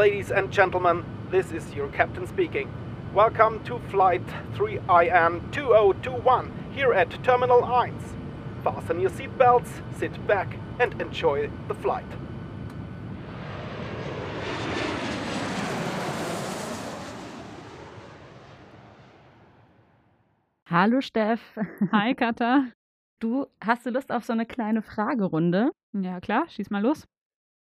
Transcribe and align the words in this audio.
Ladies 0.00 0.30
and 0.30 0.50
gentlemen, 0.50 1.04
this 1.30 1.52
is 1.52 1.74
your 1.74 1.88
captain 1.88 2.26
speaking. 2.26 2.72
Welcome 3.12 3.62
to 3.64 3.78
Flight 3.90 4.26
3IN 4.54 5.52
2021 5.52 6.50
here 6.72 6.94
at 6.94 7.10
Terminal 7.22 7.60
1. 7.60 7.92
Fasten 8.64 8.98
your 8.98 9.10
seatbelts, 9.10 9.68
sit 9.98 10.26
back, 10.26 10.56
and 10.78 10.98
enjoy 11.02 11.50
the 11.68 11.74
flight. 11.74 12.06
Hallo 20.64 21.02
Steff. 21.02 21.40
Hi 21.92 22.14
Katha. 22.14 22.72
Du, 23.20 23.48
hast 23.62 23.84
du 23.84 23.90
Lust 23.90 24.10
auf 24.10 24.24
so 24.24 24.32
eine 24.32 24.46
kleine 24.46 24.80
Fragerunde? 24.80 25.72
Ja 25.92 26.20
klar, 26.20 26.48
schieß 26.48 26.70
mal 26.70 26.80
los. 26.80 27.06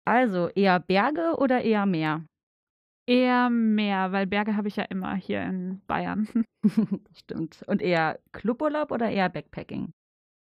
Also 0.05 0.49
eher 0.49 0.79
Berge 0.79 1.35
oder 1.37 1.61
eher 1.61 1.85
Meer? 1.85 2.25
Eher 3.07 3.49
Meer, 3.49 4.11
weil 4.11 4.27
Berge 4.27 4.55
habe 4.55 4.67
ich 4.67 4.75
ja 4.75 4.83
immer 4.83 5.15
hier 5.15 5.41
in 5.43 5.81
Bayern. 5.87 6.27
stimmt. 7.17 7.63
Und 7.67 7.81
eher 7.81 8.19
Cluburlaub 8.31 8.91
oder 8.91 9.09
eher 9.09 9.29
Backpacking? 9.29 9.91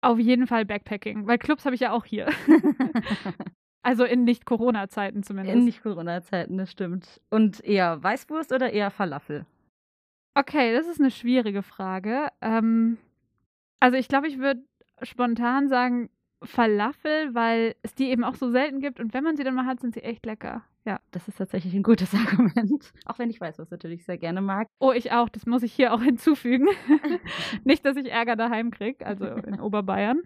Auf 0.03 0.19
jeden 0.19 0.47
Fall 0.47 0.65
Backpacking, 0.65 1.27
weil 1.27 1.39
Clubs 1.39 1.65
habe 1.65 1.75
ich 1.75 1.81
ja 1.81 1.93
auch 1.93 2.05
hier. 2.05 2.29
also 3.83 4.05
in 4.05 4.25
Nicht-Corona-Zeiten 4.25 5.23
zumindest. 5.23 5.57
In 5.57 5.65
Nicht-Corona-Zeiten, 5.65 6.59
das 6.59 6.71
stimmt. 6.71 7.21
Und 7.31 7.65
eher 7.65 8.03
Weißwurst 8.03 8.53
oder 8.53 8.73
eher 8.73 8.91
Falafel? 8.91 9.47
Okay, 10.35 10.75
das 10.75 10.87
ist 10.87 11.01
eine 11.01 11.11
schwierige 11.11 11.63
Frage. 11.63 12.29
Ähm, 12.41 12.99
also 13.81 13.97
ich 13.97 14.09
glaube, 14.09 14.29
ich 14.29 14.39
würde 14.39 14.63
spontan 15.03 15.69
sagen 15.69 16.11
Falafel, 16.43 17.35
weil 17.35 17.75
es 17.83 17.95
die 17.95 18.11
eben 18.11 18.25
auch 18.25 18.35
so 18.35 18.51
selten 18.51 18.81
gibt 18.81 19.01
und 19.01 19.15
wenn 19.15 19.25
man 19.25 19.37
sie 19.37 19.45
dann 19.45 19.55
mal 19.55 19.67
hat, 19.67 19.81
sind 19.81 19.95
sie 19.95 20.03
echt 20.03 20.27
lecker. 20.27 20.65
Ja, 20.85 21.01
das 21.11 21.27
ist 21.27 21.39
tatsächlich 21.39 21.75
ein 21.75 21.83
gutes 21.83 22.15
Argument. 22.15 22.93
Auch 23.07 23.19
wenn 23.19 23.29
ich 23.29 23.41
weiß, 23.41 23.59
was 23.59 23.71
natürlich 23.71 24.05
sehr 24.05 24.19
gerne 24.19 24.41
mag. 24.41 24.69
Oh, 24.79 24.93
ich 24.93 25.11
auch. 25.13 25.29
Das 25.29 25.45
muss 25.45 25.63
ich 25.63 25.73
hier 25.73 25.93
auch 25.93 26.01
hinzufügen. 26.03 26.69
Nicht, 27.65 27.85
dass 27.85 27.97
ich 27.97 28.11
Ärger 28.11 28.37
daheim 28.37 28.71
kriege, 28.71 29.05
also 29.05 29.27
in 29.27 29.61
Oberbayern. 29.61 30.23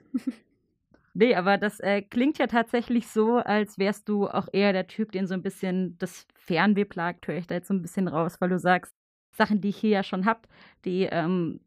Nee, 1.14 1.34
aber 1.34 1.58
das 1.58 1.80
äh, 1.80 2.02
klingt 2.02 2.38
ja 2.38 2.46
tatsächlich 2.46 3.08
so, 3.08 3.36
als 3.36 3.78
wärst 3.78 4.08
du 4.08 4.28
auch 4.28 4.48
eher 4.52 4.72
der 4.72 4.86
Typ, 4.86 5.12
den 5.12 5.26
so 5.26 5.34
ein 5.34 5.42
bisschen 5.42 5.96
das 5.98 6.26
Fernweh 6.34 6.84
plagt, 6.84 7.26
höre 7.26 7.36
ich 7.36 7.46
da 7.46 7.54
jetzt 7.54 7.68
so 7.68 7.74
ein 7.74 7.82
bisschen 7.82 8.06
raus, 8.06 8.40
weil 8.40 8.50
du 8.50 8.58
sagst, 8.58 8.94
Sachen, 9.32 9.60
die 9.60 9.70
ich 9.70 9.76
hier 9.76 9.90
ja 9.90 10.02
schon 10.02 10.24
habe, 10.26 10.42
die 10.84 11.04
ähm, 11.10 11.60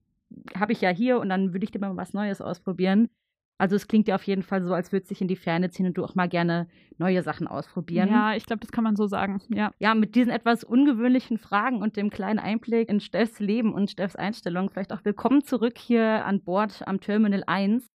habe 0.56 0.72
ich 0.72 0.82
ja 0.82 0.90
hier 0.90 1.20
und 1.20 1.30
dann 1.30 1.54
würde 1.54 1.64
ich 1.66 1.72
dir 1.72 1.80
mal 1.80 1.96
was 1.98 2.14
Neues 2.14 2.42
ausprobieren. 2.42 3.10
Also 3.58 3.76
es 3.76 3.88
klingt 3.88 4.08
ja 4.08 4.16
auf 4.16 4.24
jeden 4.24 4.44
Fall 4.44 4.62
so, 4.62 4.74
als 4.74 4.92
würde 4.92 5.04
es 5.04 5.10
sich 5.10 5.22
in 5.22 5.28
die 5.28 5.36
Ferne 5.36 5.70
ziehen 5.70 5.86
und 5.86 5.98
du 5.98 6.04
auch 6.04 6.16
mal 6.16 6.28
gerne 6.28 6.68
neue 6.98 7.22
Sachen 7.22 7.48
ausprobieren. 7.48 8.10
Ja, 8.10 8.36
ich 8.36 8.46
glaube, 8.46 8.60
das 8.60 8.72
kann 8.72 8.84
man 8.84 8.96
so 8.96 9.08
sagen. 9.08 9.42
Ja. 9.50 9.72
Ja, 9.80 9.94
mit 9.96 10.16
diesen 10.16 10.32
etwas 10.32 10.64
ungewöhnlichen 10.64 11.38
Fragen 11.38 11.82
und 11.82 11.96
dem 11.96 12.10
kleinen 12.10 12.40
Einblick 12.40 12.90
in 12.90 13.00
Steffs 13.00 13.40
Leben 13.40 13.74
und 13.74 13.92
Steffs 13.92 14.16
Einstellung 14.16 14.70
vielleicht 14.70 14.92
auch 14.92 15.06
willkommen 15.06 15.44
zurück 15.44 15.78
hier 15.78 16.26
an 16.26 16.42
Bord 16.42 16.88
am 16.88 17.00
Terminal 17.00 17.44
1. 17.46 17.88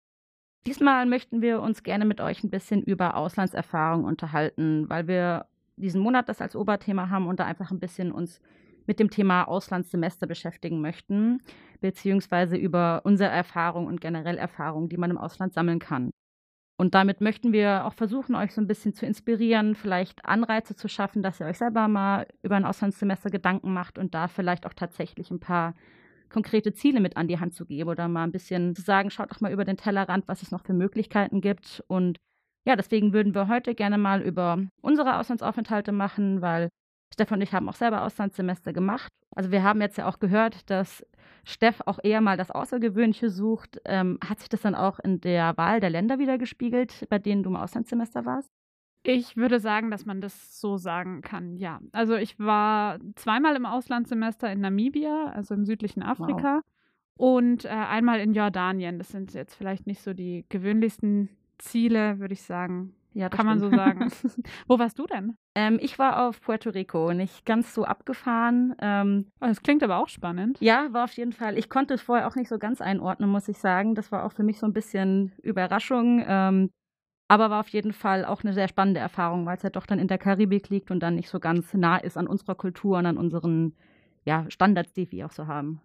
Diesmal 0.66 1.05
möchten 1.05 1.41
wir 1.41 1.61
uns 1.61 1.83
gerne 1.83 2.05
mit 2.05 2.22
euch 2.22 2.44
ein 2.44 2.50
bisschen 2.50 2.83
über 2.83 3.16
Auslandserfahrung 3.16 4.03
unterhalten, 4.03 4.89
weil 4.89 5.08
wir 5.08 5.45
diesen 5.75 6.02
Monat 6.02 6.28
das 6.30 6.41
als 6.41 6.55
Oberthema 6.55 7.09
haben 7.09 7.28
und 7.28 7.39
da 7.39 7.45
einfach 7.45 7.72
ein 7.72 7.80
bisschen 7.80 8.11
uns 8.11 8.41
mit 8.88 9.00
dem 9.00 9.10
Thema 9.10 9.44
Auslandssemester 9.44 10.26
beschäftigen 10.26 10.82
möchten, 10.82 11.42
beziehungsweise 11.82 12.58
über 12.58 13.02
unsere 13.04 13.30
Erfahrung 13.30 13.86
und 13.86 14.02
generell 14.02 14.38
Erfahrungen, 14.38 14.90
die 14.90 14.98
man 14.98 15.12
im 15.12 15.18
Ausland 15.18 15.54
sammeln 15.54 15.80
kann. 15.80 16.12
Und 16.80 16.94
damit 16.94 17.22
möchten 17.22 17.54
wir 17.54 17.86
auch 17.86 17.94
versuchen, 17.94 18.36
euch 18.36 18.54
so 18.54 18.62
ein 18.62 18.68
bisschen 18.68 18.94
zu 18.94 19.06
inspirieren, 19.06 19.76
vielleicht 19.76 20.26
Anreize 20.26 20.76
zu 20.76 20.88
schaffen, 20.88 21.24
dass 21.24 21.40
ihr 21.40 21.48
euch 21.48 21.58
selber 21.58 21.88
mal 21.88 22.28
über 22.44 22.56
ein 22.56 22.66
Auslandssemester 22.66 23.32
Gedanken 23.32 23.74
macht 23.74 23.98
und 23.98 24.14
da 24.14 24.28
vielleicht 24.28 24.66
auch 24.68 24.74
tatsächlich 24.74 25.32
ein 25.32 25.40
paar 25.40 25.74
konkrete 26.30 26.74
Ziele 26.74 27.00
mit 27.00 27.18
an 27.18 27.28
die 27.28 27.40
Hand 27.40 27.56
zu 27.56 27.66
geben 27.66 27.90
oder 27.90 28.08
mal 28.08 28.24
ein 28.24 28.31
bisschen 28.31 28.76
zu 28.76 28.84
sagen, 28.84 29.09
schaut 29.09 29.31
doch 29.31 29.42
mal 29.42 29.52
über 29.52 29.66
den 29.66 29.78
Tellerrand, 29.78 30.28
was 30.28 30.44
es 30.44 30.52
noch 30.52 30.64
für 30.64 30.74
Möglichkeiten 30.74 31.42
gibt. 31.42 31.84
Und 31.88 32.20
ja, 32.66 32.76
deswegen 32.76 33.12
würden 33.14 33.34
wir 33.34 33.47
heute 33.47 33.74
gerne 33.74 33.97
mal 33.97 34.22
über 34.22 34.59
unsere 34.81 35.18
Auslandsaufenthalte 35.18 35.92
machen, 35.92 36.42
weil 36.42 36.70
Stefan 37.13 37.38
und 37.40 37.44
ich 37.44 37.53
haben 37.53 37.69
auch 37.69 37.75
selber 37.75 38.03
Auslandssemester 38.03 38.73
gemacht. 38.73 39.12
Also 39.35 39.51
wir 39.51 39.63
haben 39.63 39.81
jetzt 39.81 39.97
ja 39.97 40.07
auch 40.07 40.19
gehört, 40.19 40.69
dass 40.69 41.06
Steff 41.44 41.81
auch 41.85 42.00
eher 42.03 42.22
mal 42.22 42.38
das 42.38 42.51
Außergewöhnliche 42.51 43.29
sucht. 43.29 43.79
Ähm, 43.85 44.19
hat 44.28 44.40
sich 44.40 44.50
das 44.50 44.62
dann 44.62 44.75
auch 44.75 45.00
in 45.00 45.22
der 45.22 45.56
Wahl 45.57 45.79
der 45.79 45.90
Länder 45.90 46.19
wieder 46.19 46.38
gespiegelt, 46.38 47.06
bei 47.09 47.19
denen 47.19 47.44
du 47.44 47.50
im 47.50 47.56
Auslandssemester 47.56 48.25
warst? 48.25 48.51
Ich 49.03 49.38
würde 49.38 49.59
sagen, 49.62 49.90
dass 49.90 50.06
man 50.06 50.19
das 50.19 50.59
so 50.59 50.78
sagen 50.78 51.22
kann, 51.22 51.56
ja. 51.56 51.79
Also 51.94 52.16
ich 52.16 52.38
war 52.40 53.00
zweimal 53.16 53.56
im 53.56 53.66
Auslandssemester 53.66 54.51
in 54.51 54.59
Namibia, 54.59 55.31
also 55.34 55.53
im 55.53 55.63
südlichen 55.63 56.03
Afrika, 56.03 56.56
wow. 56.56 56.63
und 57.16 57.63
äh, 57.63 57.69
einmal 57.69 58.19
in 58.19 58.34
Jordanien. 58.34 58.97
Das 58.97 59.09
sind 59.09 59.34
jetzt 59.34 59.56
vielleicht 59.56 59.88
nicht 59.88 60.01
so 60.01 60.13
die 60.13 60.46
gewöhnlichsten 60.50 61.29
Ziele, 61.57 62.19
würde 62.19 62.34
ich 62.34 62.41
sagen. 62.41 62.97
Ja, 63.17 63.29
kann 63.29 63.47
man 63.47 63.59
so 63.59 63.72
sagen. 63.72 64.11
Wo 64.67 64.78
warst 64.78 65.00
du 65.00 65.07
denn? 65.07 65.38
Ähm, 65.55 65.79
ich 65.81 65.97
war 65.97 66.28
auf 66.28 66.39
Puerto 66.39 66.69
Rico, 66.69 67.13
nicht 67.13 67.47
ganz 67.47 67.73
so 67.73 67.83
abgefahren. 67.83 68.75
Ähm, 68.79 69.31
oh, 69.41 69.47
das 69.47 69.63
klingt 69.63 69.81
aber 69.81 69.97
auch 69.97 70.07
spannend. 70.07 70.59
Ja, 70.61 70.89
war 70.91 71.05
auf 71.05 71.13
jeden 71.13 71.33
Fall. 71.33 71.57
Ich 71.57 71.67
konnte 71.67 71.95
es 71.95 72.01
vorher 72.03 72.28
auch 72.28 72.35
nicht 72.35 72.47
so 72.47 72.59
ganz 72.59 72.79
einordnen, 72.79 73.28
muss 73.31 73.47
ich 73.47 73.57
sagen. 73.57 73.95
Das 73.95 74.11
war 74.11 74.23
auch 74.23 74.33
für 74.33 74.44
mich 74.44 74.59
so 74.59 74.67
ein 74.67 74.73
bisschen 74.73 75.33
Überraschung. 75.41 76.23
Ähm, 76.28 76.69
aber 77.28 77.50
war 77.50 77.61
auf 77.61 77.69
jeden 77.69 77.91
Fall 77.91 78.23
auch 78.23 78.44
eine 78.44 78.53
sehr 78.53 78.67
spannende 78.67 79.00
Erfahrung, 79.00 79.47
weil 79.47 79.57
es 79.57 79.63
ja 79.63 79.72
doch 79.72 79.88
dann 79.88 79.97
in 79.97 80.07
der 80.07 80.19
Karibik 80.19 80.69
liegt 80.69 80.91
und 80.91 80.99
dann 80.99 81.16
nicht 81.16 81.29
so 81.29 81.39
ganz 81.39 81.73
nah 81.73 81.97
ist 81.97 82.17
an 82.17 82.28
unserer 82.28 82.53
Kultur 82.53 82.99
und 82.99 83.07
an 83.07 83.17
unseren 83.17 83.75
ja, 84.25 84.45
Standards, 84.49 84.94
die 84.94 85.11
wir 85.11 85.25
auch 85.25 85.31
so 85.31 85.47
haben. 85.47 85.81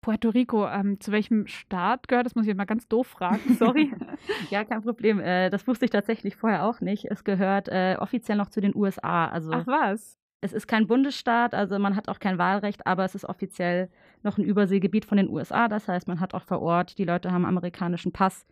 Puerto 0.00 0.30
Rico, 0.30 0.66
ähm, 0.66 1.00
zu 1.00 1.12
welchem 1.12 1.46
Staat 1.46 2.08
gehört? 2.08 2.26
Das 2.26 2.34
muss 2.34 2.44
ich 2.44 2.48
jetzt 2.48 2.56
mal 2.56 2.64
ganz 2.64 2.88
doof 2.88 3.06
fragen, 3.06 3.54
sorry. 3.58 3.92
ja, 4.50 4.64
kein 4.64 4.82
Problem. 4.82 5.20
Äh, 5.20 5.50
das 5.50 5.66
wusste 5.66 5.84
ich 5.84 5.90
tatsächlich 5.90 6.36
vorher 6.36 6.64
auch 6.64 6.80
nicht. 6.80 7.06
Es 7.10 7.24
gehört 7.24 7.68
äh, 7.68 7.96
offiziell 7.98 8.38
noch 8.38 8.48
zu 8.48 8.60
den 8.60 8.74
USA. 8.74 9.26
Also 9.26 9.52
Ach 9.52 9.66
was? 9.66 10.16
Es 10.42 10.54
ist 10.54 10.66
kein 10.66 10.86
Bundesstaat, 10.86 11.54
also 11.54 11.78
man 11.78 11.96
hat 11.96 12.08
auch 12.08 12.18
kein 12.18 12.38
Wahlrecht, 12.38 12.86
aber 12.86 13.04
es 13.04 13.14
ist 13.14 13.26
offiziell 13.26 13.90
noch 14.22 14.38
ein 14.38 14.44
Überseegebiet 14.44 15.04
von 15.04 15.18
den 15.18 15.28
USA. 15.28 15.68
Das 15.68 15.86
heißt, 15.86 16.08
man 16.08 16.18
hat 16.18 16.32
auch 16.32 16.44
vor 16.44 16.62
Ort, 16.62 16.96
die 16.96 17.04
Leute 17.04 17.30
haben 17.30 17.44
amerikanischen 17.44 18.12
Pass. 18.12 18.46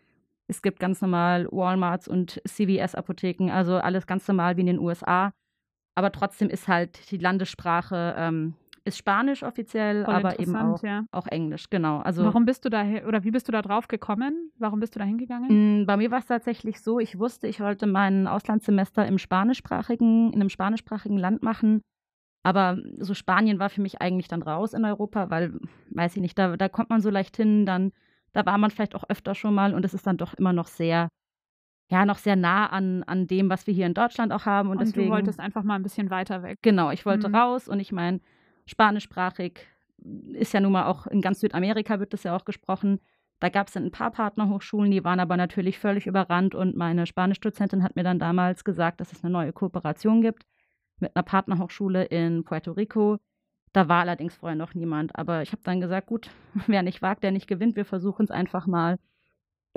Es 0.49 0.61
gibt 0.61 0.81
ganz 0.81 1.01
normal 1.01 1.49
Walmarts 1.51 2.07
und 2.07 2.43
CVS-Apotheken, 2.47 3.51
also 3.51 3.77
alles 3.77 4.07
ganz 4.07 4.29
normal 4.29 4.57
wie 4.57 4.63
in 4.63 4.67
den 4.67 4.79
USA. 4.79 5.33
Aber 5.95 6.13
trotzdem 6.13 6.51
ist 6.51 6.69
halt 6.69 7.11
die 7.11 7.17
Landessprache 7.17 8.15
ähm, 8.19 8.55
ist 8.89 8.99
Spanisch 8.99 9.43
offiziell, 9.43 10.05
Voll 10.05 10.15
aber 10.15 10.41
eben 10.41 10.57
auch, 10.57 10.83
ja. 10.83 11.05
auch 11.13 11.27
Englisch, 11.27 11.71
genau. 11.71 11.99
Also, 11.99 12.25
Warum 12.25 12.45
bist 12.45 12.65
du 12.65 12.71
da 12.71 12.85
oder 13.07 13.23
wie 13.25 13.31
bist 13.31 13.47
du 13.47 13.53
da 13.53 13.63
drauf 13.63 13.89
gekommen? 13.89 14.51
Warum 14.59 14.81
bist 14.81 14.95
du 14.95 14.99
da 14.99 15.05
hingegangen? 15.05 15.83
Mm, 15.83 15.87
bei 15.87 15.97
mir 15.97 16.11
war 16.11 16.19
es 16.19 16.27
tatsächlich 16.27 16.81
so, 16.81 16.99
ich 16.99 17.19
wusste, 17.19 17.47
ich 17.47 17.61
wollte 17.61 17.87
mein 17.87 18.27
Auslandssemester 18.27 19.07
im 19.07 19.19
spanischsprachigen, 19.19 20.33
in 20.33 20.41
einem 20.41 20.49
spanischsprachigen 20.49 21.19
Land 21.19 21.43
machen. 21.43 21.83
Aber 22.43 22.79
so 22.99 23.15
Spanien 23.15 23.59
war 23.59 23.69
für 23.69 23.83
mich 23.83 24.01
eigentlich 24.01 24.29
dann 24.29 24.43
raus 24.43 24.73
in 24.73 24.85
Europa, 24.85 25.31
weil, 25.31 25.59
weiß 25.91 26.17
ich 26.17 26.23
nicht, 26.23 26.39
da, 26.39 26.57
da 26.57 26.69
kommt 26.69 26.91
man 26.91 27.01
so 27.01 27.11
leicht 27.11 27.37
hin, 27.37 27.67
dann, 27.67 27.93
da 28.33 28.47
war 28.47 28.59
man 28.59 28.71
vielleicht 28.71 28.95
auch 28.95 29.05
öfter 29.09 29.35
schon 29.35 29.55
mal 29.55 29.75
und 29.75 29.85
es 29.85 29.95
ist 29.95 30.07
dann 30.07 30.17
doch 30.17 30.35
immer 30.35 30.53
noch 30.53 30.67
sehr, 30.67 31.09
ja, 31.91 32.05
noch 32.05 32.19
sehr 32.19 32.37
nah 32.37 32.67
an, 32.67 33.03
an 33.03 33.27
dem, 33.27 33.51
was 33.51 33.67
wir 33.67 33.75
hier 33.75 33.87
in 33.87 33.95
Deutschland 33.95 34.33
auch 34.33 34.47
haben. 34.47 34.71
Und, 34.71 34.79
und 34.79 34.87
deswegen, 34.87 35.09
du 35.09 35.13
wolltest 35.13 35.41
einfach 35.41 35.63
mal 35.63 35.75
ein 35.75 35.83
bisschen 35.83 36.11
weiter 36.11 36.43
weg. 36.43 36.59
Genau, 36.63 36.91
ich 36.91 37.05
wollte 37.05 37.29
mhm. 37.29 37.35
raus 37.35 37.69
und 37.69 37.81
ich 37.81 37.93
meine, 37.93 38.21
spanischsprachig, 38.69 39.67
ist 40.33 40.53
ja 40.53 40.61
nun 40.61 40.73
mal 40.73 40.87
auch 40.87 41.07
in 41.07 41.21
ganz 41.21 41.41
Südamerika 41.41 41.99
wird 41.99 42.13
das 42.13 42.23
ja 42.23 42.37
auch 42.37 42.45
gesprochen. 42.45 43.01
Da 43.41 43.49
gab 43.49 43.69
es 43.69 43.77
ein 43.77 43.91
paar 43.91 44.11
Partnerhochschulen, 44.11 44.91
die 44.91 45.05
waren 45.05 45.21
aber 45.21 45.37
natürlich 45.37 45.79
völlig 45.79 46.07
überrannt 46.07 46.55
und 46.55 46.77
meine 46.77 47.07
Spanischdozentin 47.07 47.83
hat 47.83 47.97
mir 47.97 48.03
dann 48.03 48.19
damals 48.19 48.65
gesagt, 48.65 49.01
dass 49.01 49.13
es 49.13 49.23
eine 49.23 49.33
neue 49.33 49.53
Kooperation 49.53 50.23
gibt 50.23 50.45
mit 50.99 51.15
einer 51.15 51.23
Partnerhochschule 51.23 52.05
in 52.05 52.45
Puerto 52.45 52.73
Rico. 52.73 53.19
Da 53.73 53.89
war 53.89 54.01
allerdings 54.01 54.35
vorher 54.35 54.57
noch 54.57 54.75
niemand, 54.75 55.17
aber 55.17 55.43
ich 55.43 55.53
habe 55.53 55.63
dann 55.63 55.81
gesagt, 55.81 56.09
gut, 56.09 56.31
wer 56.67 56.83
nicht 56.83 57.03
wagt, 57.03 57.23
der 57.23 57.31
nicht 57.31 57.47
gewinnt, 57.47 57.77
wir 57.77 57.85
versuchen 57.85 58.25
es 58.25 58.31
einfach 58.31 58.67
mal. 58.67 58.99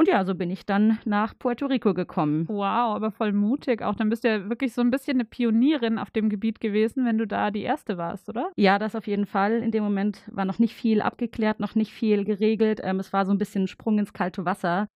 Und 0.01 0.07
ja, 0.07 0.25
so 0.25 0.33
bin 0.33 0.49
ich 0.49 0.65
dann 0.65 0.97
nach 1.05 1.37
Puerto 1.37 1.67
Rico 1.67 1.93
gekommen. 1.93 2.47
Wow, 2.47 2.95
aber 2.95 3.11
voll 3.11 3.33
mutig 3.33 3.83
auch. 3.83 3.93
Dann 3.93 4.09
bist 4.09 4.23
du 4.23 4.29
ja 4.29 4.49
wirklich 4.49 4.73
so 4.73 4.81
ein 4.81 4.89
bisschen 4.89 5.17
eine 5.17 5.25
Pionierin 5.25 5.99
auf 5.99 6.09
dem 6.09 6.27
Gebiet 6.27 6.59
gewesen, 6.59 7.05
wenn 7.05 7.19
du 7.19 7.27
da 7.27 7.51
die 7.51 7.61
Erste 7.61 7.99
warst, 7.99 8.27
oder? 8.27 8.49
Ja, 8.55 8.79
das 8.79 8.95
auf 8.95 9.05
jeden 9.05 9.27
Fall. 9.27 9.61
In 9.61 9.69
dem 9.69 9.83
Moment 9.83 10.23
war 10.31 10.45
noch 10.45 10.57
nicht 10.57 10.73
viel 10.73 11.03
abgeklärt, 11.03 11.59
noch 11.59 11.75
nicht 11.75 11.91
viel 11.93 12.25
geregelt. 12.25 12.81
Ähm, 12.83 12.99
es 12.99 13.13
war 13.13 13.27
so 13.27 13.31
ein 13.31 13.37
bisschen 13.37 13.65
ein 13.65 13.67
Sprung 13.67 13.99
ins 13.99 14.11
kalte 14.11 14.43
Wasser. 14.43 14.87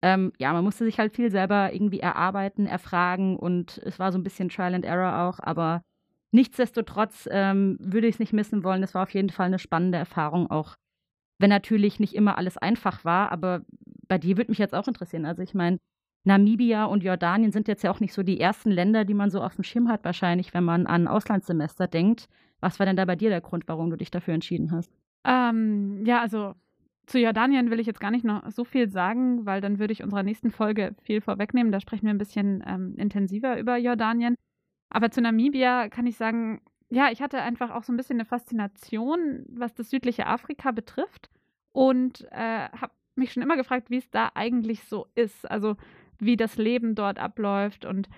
Ähm, 0.00 0.32
ja, 0.38 0.54
man 0.54 0.64
musste 0.64 0.86
sich 0.86 0.98
halt 0.98 1.14
viel 1.14 1.30
selber 1.30 1.74
irgendwie 1.74 2.00
erarbeiten, 2.00 2.64
erfragen 2.64 3.36
und 3.36 3.76
es 3.84 3.98
war 3.98 4.10
so 4.10 4.16
ein 4.18 4.24
bisschen 4.24 4.48
Trial 4.48 4.72
and 4.74 4.86
Error 4.86 5.28
auch, 5.28 5.38
aber 5.38 5.82
nichtsdestotrotz 6.32 7.28
ähm, 7.30 7.76
würde 7.78 8.06
ich 8.06 8.14
es 8.14 8.20
nicht 8.20 8.32
missen 8.32 8.64
wollen. 8.64 8.82
Es 8.82 8.94
war 8.94 9.02
auf 9.02 9.12
jeden 9.12 9.28
Fall 9.28 9.48
eine 9.48 9.58
spannende 9.58 9.98
Erfahrung, 9.98 10.50
auch 10.50 10.76
wenn 11.38 11.50
natürlich 11.50 12.00
nicht 12.00 12.14
immer 12.14 12.38
alles 12.38 12.56
einfach 12.56 13.04
war, 13.04 13.30
aber 13.32 13.60
bei 14.08 14.18
dir 14.18 14.36
würde 14.36 14.50
mich 14.50 14.58
jetzt 14.58 14.74
auch 14.74 14.88
interessieren. 14.88 15.26
Also 15.26 15.42
ich 15.42 15.54
meine, 15.54 15.78
Namibia 16.24 16.84
und 16.86 17.04
Jordanien 17.04 17.52
sind 17.52 17.68
jetzt 17.68 17.84
ja 17.84 17.90
auch 17.90 18.00
nicht 18.00 18.12
so 18.12 18.22
die 18.22 18.40
ersten 18.40 18.70
Länder, 18.70 19.04
die 19.04 19.14
man 19.14 19.30
so 19.30 19.40
auf 19.40 19.54
dem 19.54 19.64
Schirm 19.64 19.88
hat, 19.88 20.04
wahrscheinlich, 20.04 20.54
wenn 20.54 20.64
man 20.64 20.86
an 20.86 21.06
Auslandssemester 21.06 21.86
denkt. 21.86 22.28
Was 22.60 22.78
war 22.78 22.86
denn 22.86 22.96
da 22.96 23.04
bei 23.04 23.16
dir 23.16 23.30
der 23.30 23.40
Grund, 23.40 23.68
warum 23.68 23.90
du 23.90 23.96
dich 23.96 24.10
dafür 24.10 24.34
entschieden 24.34 24.72
hast? 24.72 24.90
Ähm, 25.24 26.04
ja, 26.04 26.20
also 26.20 26.54
zu 27.06 27.20
Jordanien 27.20 27.70
will 27.70 27.78
ich 27.78 27.86
jetzt 27.86 28.00
gar 28.00 28.10
nicht 28.10 28.24
noch 28.24 28.50
so 28.50 28.64
viel 28.64 28.88
sagen, 28.88 29.46
weil 29.46 29.60
dann 29.60 29.78
würde 29.78 29.92
ich 29.92 30.02
unserer 30.02 30.24
nächsten 30.24 30.50
Folge 30.50 30.96
viel 31.02 31.20
vorwegnehmen. 31.20 31.70
Da 31.70 31.80
sprechen 31.80 32.06
wir 32.06 32.14
ein 32.14 32.18
bisschen 32.18 32.64
ähm, 32.66 32.94
intensiver 32.96 33.58
über 33.58 33.76
Jordanien. 33.76 34.34
Aber 34.90 35.10
zu 35.10 35.20
Namibia 35.20 35.88
kann 35.88 36.06
ich 36.06 36.16
sagen, 36.16 36.60
ja, 36.88 37.10
ich 37.10 37.22
hatte 37.22 37.40
einfach 37.40 37.70
auch 37.70 37.84
so 37.84 37.92
ein 37.92 37.96
bisschen 37.96 38.16
eine 38.16 38.24
Faszination, 38.24 39.44
was 39.48 39.74
das 39.74 39.90
südliche 39.90 40.26
Afrika 40.26 40.72
betrifft 40.72 41.30
und 41.72 42.26
äh, 42.32 42.68
habe 42.70 42.92
mich 43.16 43.32
schon 43.32 43.42
immer 43.42 43.56
gefragt, 43.56 43.90
wie 43.90 43.98
es 43.98 44.10
da 44.10 44.30
eigentlich 44.34 44.84
so 44.84 45.06
ist, 45.14 45.50
also 45.50 45.76
wie 46.18 46.36
das 46.36 46.56
Leben 46.56 46.94
dort 46.94 47.18
abläuft 47.18 47.84
und 47.84 48.08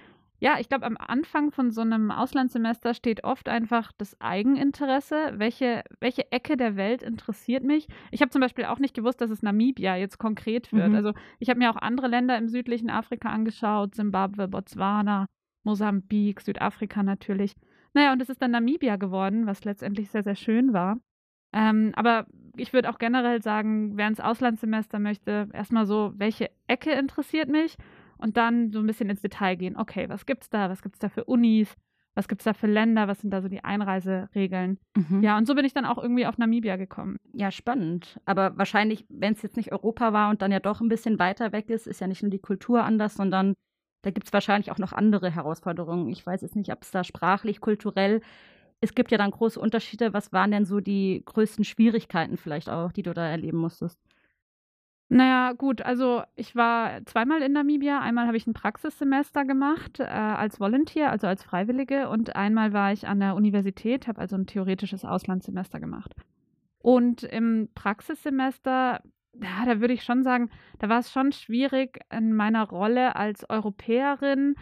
ja, 0.40 0.56
ich 0.60 0.68
glaube, 0.68 0.86
am 0.86 0.96
Anfang 0.96 1.50
von 1.50 1.72
so 1.72 1.80
einem 1.80 2.12
Auslandssemester 2.12 2.94
steht 2.94 3.24
oft 3.24 3.48
einfach 3.48 3.90
das 3.98 4.20
Eigeninteresse. 4.20 5.32
Welche, 5.34 5.82
welche 5.98 6.30
Ecke 6.30 6.56
der 6.56 6.76
Welt 6.76 7.02
interessiert 7.02 7.64
mich? 7.64 7.88
Ich 8.12 8.20
habe 8.20 8.30
zum 8.30 8.40
Beispiel 8.40 8.66
auch 8.66 8.78
nicht 8.78 8.94
gewusst, 8.94 9.20
dass 9.20 9.30
es 9.30 9.42
Namibia 9.42 9.96
jetzt 9.96 10.18
konkret 10.18 10.72
wird. 10.72 10.90
Mhm. 10.90 10.94
Also 10.94 11.12
ich 11.40 11.50
habe 11.50 11.58
mir 11.58 11.70
auch 11.70 11.76
andere 11.76 12.06
Länder 12.06 12.38
im 12.38 12.48
südlichen 12.48 12.88
Afrika 12.88 13.30
angeschaut, 13.30 13.96
Zimbabwe, 13.96 14.46
Botswana, 14.46 15.26
Mosambik, 15.64 16.40
Südafrika 16.40 17.02
natürlich. 17.02 17.56
Naja, 17.94 18.12
und 18.12 18.22
es 18.22 18.28
ist 18.28 18.40
dann 18.40 18.52
Namibia 18.52 18.94
geworden, 18.94 19.46
was 19.46 19.64
letztendlich 19.64 20.10
sehr, 20.10 20.22
sehr 20.22 20.36
schön 20.36 20.72
war. 20.72 20.98
Ähm, 21.52 21.92
aber 21.96 22.26
ich 22.58 22.72
würde 22.72 22.90
auch 22.90 22.98
generell 22.98 23.42
sagen, 23.42 23.96
wer 23.96 24.08
ins 24.08 24.20
Auslandssemester 24.20 24.98
möchte, 24.98 25.48
erstmal 25.52 25.86
so, 25.86 26.12
welche 26.16 26.50
Ecke 26.66 26.92
interessiert 26.92 27.48
mich 27.48 27.76
und 28.18 28.36
dann 28.36 28.72
so 28.72 28.80
ein 28.80 28.86
bisschen 28.86 29.10
ins 29.10 29.22
Detail 29.22 29.56
gehen. 29.56 29.76
Okay, 29.76 30.08
was 30.08 30.26
gibt's 30.26 30.50
da? 30.50 30.68
Was 30.68 30.82
gibt's 30.82 30.98
da 30.98 31.08
für 31.08 31.24
Unis? 31.24 31.74
Was 32.14 32.26
gibt's 32.26 32.44
da 32.44 32.52
für 32.52 32.66
Länder? 32.66 33.06
Was 33.06 33.20
sind 33.20 33.30
da 33.30 33.40
so 33.40 33.48
die 33.48 33.62
Einreiseregeln? 33.62 34.78
Mhm. 34.96 35.22
Ja, 35.22 35.38
und 35.38 35.46
so 35.46 35.54
bin 35.54 35.64
ich 35.64 35.72
dann 35.72 35.84
auch 35.84 35.98
irgendwie 35.98 36.26
auf 36.26 36.36
Namibia 36.36 36.76
gekommen. 36.76 37.16
Ja, 37.32 37.52
spannend. 37.52 38.20
Aber 38.24 38.58
wahrscheinlich, 38.58 39.06
wenn 39.08 39.34
es 39.34 39.42
jetzt 39.42 39.56
nicht 39.56 39.70
Europa 39.70 40.12
war 40.12 40.30
und 40.30 40.42
dann 40.42 40.50
ja 40.50 40.58
doch 40.58 40.80
ein 40.80 40.88
bisschen 40.88 41.20
weiter 41.20 41.52
weg 41.52 41.70
ist, 41.70 41.86
ist 41.86 42.00
ja 42.00 42.08
nicht 42.08 42.22
nur 42.22 42.30
die 42.30 42.40
Kultur 42.40 42.82
anders, 42.82 43.14
sondern 43.14 43.54
da 44.02 44.10
gibt 44.10 44.26
es 44.26 44.32
wahrscheinlich 44.32 44.72
auch 44.72 44.78
noch 44.78 44.92
andere 44.92 45.30
Herausforderungen. 45.30 46.08
Ich 46.08 46.26
weiß 46.26 46.40
jetzt 46.40 46.56
nicht, 46.56 46.72
ob 46.72 46.82
es 46.82 46.90
da 46.90 47.04
sprachlich, 47.04 47.60
kulturell, 47.60 48.20
es 48.80 48.94
gibt 48.94 49.10
ja 49.10 49.18
dann 49.18 49.30
große 49.30 49.60
Unterschiede. 49.60 50.12
Was 50.12 50.32
waren 50.32 50.50
denn 50.50 50.64
so 50.64 50.80
die 50.80 51.22
größten 51.24 51.64
Schwierigkeiten 51.64 52.36
vielleicht 52.36 52.68
auch, 52.68 52.92
die 52.92 53.02
du 53.02 53.12
da 53.12 53.26
erleben 53.26 53.58
musstest? 53.58 53.98
Naja, 55.10 55.52
gut, 55.52 55.80
also 55.80 56.22
ich 56.36 56.54
war 56.54 57.04
zweimal 57.06 57.40
in 57.40 57.52
Namibia. 57.52 58.00
Einmal 58.00 58.26
habe 58.26 58.36
ich 58.36 58.46
ein 58.46 58.52
Praxissemester 58.52 59.46
gemacht 59.46 60.00
äh, 60.00 60.04
als 60.04 60.60
Volunteer, 60.60 61.10
also 61.10 61.26
als 61.26 61.42
Freiwillige, 61.42 62.10
und 62.10 62.36
einmal 62.36 62.74
war 62.74 62.92
ich 62.92 63.08
an 63.08 63.20
der 63.20 63.34
Universität, 63.34 64.06
habe 64.06 64.20
also 64.20 64.36
ein 64.36 64.46
theoretisches 64.46 65.06
Auslandssemester 65.06 65.80
gemacht. 65.80 66.14
Und 66.78 67.22
im 67.22 67.70
Praxissemester, 67.74 69.00
ja, 69.32 69.64
da 69.64 69.80
würde 69.80 69.94
ich 69.94 70.04
schon 70.04 70.22
sagen, 70.22 70.50
da 70.78 70.90
war 70.90 70.98
es 70.98 71.10
schon 71.10 71.32
schwierig, 71.32 72.00
in 72.12 72.34
meiner 72.34 72.68
Rolle 72.68 73.16
als 73.16 73.48
Europäerin 73.48 74.56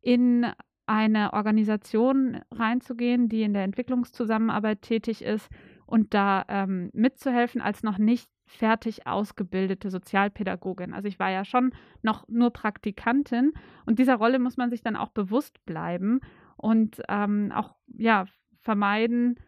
in 0.00 0.46
eine 0.90 1.34
Organisation 1.34 2.40
reinzugehen, 2.50 3.28
die 3.28 3.42
in 3.42 3.52
der 3.52 3.62
Entwicklungszusammenarbeit 3.62 4.82
tätig 4.82 5.22
ist 5.22 5.48
und 5.86 6.14
da 6.14 6.44
ähm, 6.48 6.90
mitzuhelfen 6.92 7.60
als 7.60 7.84
noch 7.84 7.96
nicht 7.96 8.28
fertig 8.48 9.06
ausgebildete 9.06 9.88
Sozialpädagogin. 9.88 10.92
Also 10.92 11.06
ich 11.06 11.20
war 11.20 11.30
ja 11.30 11.44
schon 11.44 11.72
noch 12.02 12.26
nur 12.26 12.50
Praktikantin 12.50 13.52
und 13.86 14.00
dieser 14.00 14.16
Rolle 14.16 14.40
muss 14.40 14.56
man 14.56 14.70
sich 14.70 14.82
dann 14.82 14.96
auch 14.96 15.10
bewusst 15.10 15.64
bleiben 15.64 16.18
und 16.56 17.00
ähm, 17.08 17.52
auch 17.54 17.76
ja 17.96 18.24
vermeiden 18.58 19.38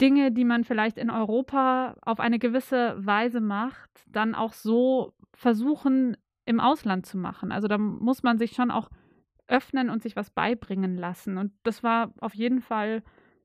Dinge, 0.00 0.32
die 0.32 0.44
man 0.44 0.64
vielleicht 0.64 0.98
in 0.98 1.10
Europa 1.10 1.94
auf 2.02 2.18
eine 2.18 2.40
gewisse 2.40 2.96
Weise 2.98 3.40
macht, 3.40 3.90
dann 4.08 4.34
auch 4.34 4.52
so 4.52 5.14
versuchen 5.32 6.16
im 6.44 6.58
Ausland 6.58 7.06
zu 7.06 7.18
machen. 7.18 7.52
Also 7.52 7.68
da 7.68 7.78
muss 7.78 8.24
man 8.24 8.36
sich 8.36 8.50
schon 8.50 8.72
auch 8.72 8.90
öffnen 9.48 9.90
und 9.90 10.02
sich 10.02 10.16
was 10.16 10.30
beibringen 10.30 10.96
lassen. 10.96 11.38
Und 11.38 11.52
das 11.62 11.82
war 11.82 12.12
auf 12.20 12.34
jeden 12.34 12.60
Fall 12.60 13.02